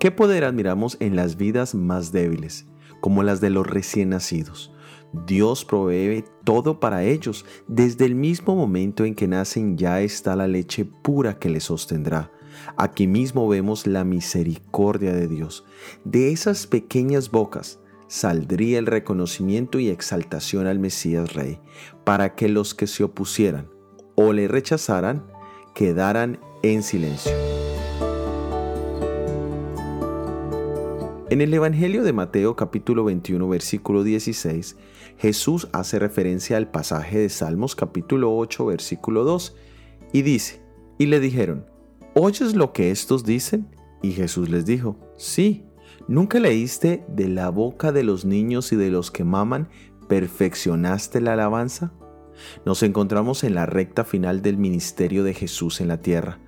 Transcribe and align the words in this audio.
¿Qué 0.00 0.10
poder 0.10 0.44
admiramos 0.44 0.96
en 0.98 1.14
las 1.14 1.36
vidas 1.36 1.74
más 1.74 2.10
débiles, 2.10 2.64
como 3.02 3.22
las 3.22 3.42
de 3.42 3.50
los 3.50 3.66
recién 3.66 4.08
nacidos? 4.08 4.72
Dios 5.26 5.66
provee 5.66 6.24
todo 6.42 6.80
para 6.80 7.04
ellos. 7.04 7.44
Desde 7.68 8.06
el 8.06 8.14
mismo 8.14 8.56
momento 8.56 9.04
en 9.04 9.14
que 9.14 9.28
nacen 9.28 9.76
ya 9.76 10.00
está 10.00 10.36
la 10.36 10.46
leche 10.46 10.86
pura 10.86 11.38
que 11.38 11.50
les 11.50 11.64
sostendrá. 11.64 12.32
Aquí 12.78 13.06
mismo 13.06 13.46
vemos 13.46 13.86
la 13.86 14.04
misericordia 14.04 15.12
de 15.12 15.28
Dios. 15.28 15.66
De 16.04 16.32
esas 16.32 16.66
pequeñas 16.66 17.30
bocas 17.30 17.78
saldría 18.08 18.78
el 18.78 18.86
reconocimiento 18.86 19.78
y 19.78 19.90
exaltación 19.90 20.66
al 20.66 20.78
Mesías 20.78 21.34
Rey, 21.34 21.60
para 22.04 22.34
que 22.34 22.48
los 22.48 22.74
que 22.74 22.86
se 22.86 23.04
opusieran 23.04 23.68
o 24.22 24.34
le 24.34 24.48
rechazaran 24.48 25.22
quedaran 25.74 26.38
en 26.62 26.82
silencio. 26.82 27.32
En 31.30 31.40
el 31.40 31.54
Evangelio 31.54 32.02
de 32.02 32.12
Mateo 32.12 32.54
capítulo 32.54 33.04
21 33.04 33.48
versículo 33.48 34.02
16, 34.02 34.76
Jesús 35.16 35.68
hace 35.72 35.98
referencia 35.98 36.58
al 36.58 36.70
pasaje 36.70 37.18
de 37.18 37.28
Salmos 37.30 37.74
capítulo 37.74 38.36
8 38.36 38.66
versículo 38.66 39.24
2 39.24 39.56
y 40.12 40.20
dice, 40.20 40.60
y 40.98 41.06
le 41.06 41.18
dijeron, 41.18 41.64
¿oyes 42.14 42.54
lo 42.54 42.74
que 42.74 42.90
estos 42.90 43.24
dicen? 43.24 43.74
Y 44.02 44.12
Jesús 44.12 44.50
les 44.50 44.66
dijo, 44.66 44.98
sí, 45.16 45.64
¿nunca 46.08 46.40
leíste 46.40 47.04
de 47.08 47.28
la 47.28 47.48
boca 47.48 47.90
de 47.90 48.04
los 48.04 48.26
niños 48.26 48.70
y 48.72 48.76
de 48.76 48.90
los 48.90 49.10
que 49.10 49.24
maman, 49.24 49.70
perfeccionaste 50.08 51.22
la 51.22 51.32
alabanza? 51.32 51.94
Nos 52.64 52.82
encontramos 52.82 53.44
en 53.44 53.54
la 53.54 53.66
recta 53.66 54.04
final 54.04 54.42
del 54.42 54.56
ministerio 54.56 55.24
de 55.24 55.34
Jesús 55.34 55.80
en 55.80 55.88
la 55.88 56.00
tierra 56.00 56.38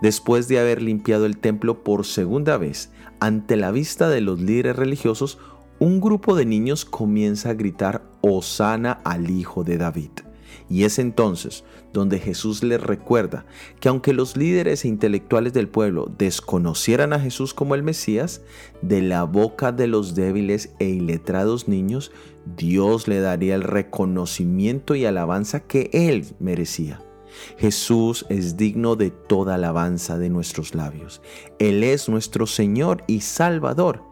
Después 0.00 0.48
de 0.48 0.58
haber 0.58 0.82
limpiado 0.82 1.26
el 1.26 1.38
templo 1.38 1.82
por 1.82 2.04
segunda 2.04 2.56
vez 2.56 2.90
ante 3.20 3.56
la 3.56 3.70
vista 3.70 4.08
de 4.08 4.20
los 4.20 4.40
líderes 4.40 4.76
religiosos, 4.76 5.38
un 5.78 6.00
grupo 6.00 6.36
de 6.36 6.44
niños 6.44 6.84
comienza 6.84 7.50
a 7.50 7.54
gritar 7.54 8.02
Osana 8.20 9.00
al 9.04 9.30
Hijo 9.30 9.64
de 9.64 9.78
David. 9.78 10.10
Y 10.68 10.84
es 10.84 10.98
entonces 10.98 11.64
donde 11.92 12.18
Jesús 12.18 12.62
les 12.62 12.80
recuerda 12.80 13.46
que 13.80 13.88
aunque 13.88 14.12
los 14.12 14.36
líderes 14.36 14.84
e 14.84 14.88
intelectuales 14.88 15.52
del 15.52 15.68
pueblo 15.68 16.10
desconocieran 16.18 17.12
a 17.12 17.20
Jesús 17.20 17.54
como 17.54 17.74
el 17.74 17.82
Mesías, 17.82 18.42
de 18.82 19.02
la 19.02 19.24
boca 19.24 19.72
de 19.72 19.86
los 19.86 20.14
débiles 20.14 20.70
e 20.78 20.86
iletrados 20.86 21.68
niños, 21.68 22.12
Dios 22.56 23.08
le 23.08 23.20
daría 23.20 23.54
el 23.54 23.62
reconocimiento 23.62 24.94
y 24.94 25.04
alabanza 25.04 25.60
que 25.60 25.90
él 25.92 26.26
merecía. 26.38 27.00
Jesús 27.56 28.26
es 28.28 28.56
digno 28.56 28.96
de 28.96 29.10
toda 29.10 29.54
alabanza 29.54 30.18
de 30.18 30.28
nuestros 30.28 30.74
labios. 30.74 31.20
Él 31.58 31.84
es 31.84 32.08
nuestro 32.08 32.46
Señor 32.46 33.04
y 33.06 33.20
Salvador. 33.20 34.02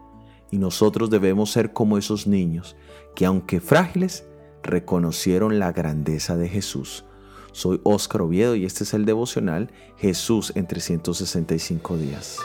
Y 0.51 0.57
nosotros 0.57 1.09
debemos 1.09 1.51
ser 1.51 1.73
como 1.73 1.97
esos 1.97 2.25
niños 2.27 2.75
que 3.15 3.25
aunque 3.25 3.59
frágiles, 3.59 4.25
reconocieron 4.67 5.57
la 5.57 5.71
grandeza 5.71 6.37
de 6.37 6.47
Jesús. 6.49 7.03
Soy 7.51 7.79
Óscar 7.83 8.21
Oviedo 8.21 8.55
y 8.55 8.65
este 8.65 8.83
es 8.83 8.93
el 8.93 9.05
devocional 9.05 9.71
Jesús 9.97 10.51
en 10.55 10.67
365 10.67 11.97
días. 11.97 12.37